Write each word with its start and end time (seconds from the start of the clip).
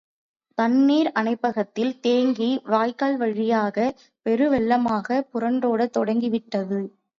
தண்ணீர் 0.57 1.11
அணைப்பக்கத்தில் 1.15 1.99
தேங்கி 1.99 2.61
வாய்க்கால் 2.65 3.17
வழியாகப் 3.17 3.95
பெருவெள்ளமாகப் 4.25 5.29
புரண்டோடத் 5.33 5.89
தொடங்கி 5.91 6.29
விட்டது. 6.29 6.81